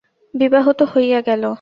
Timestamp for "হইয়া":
0.93-1.19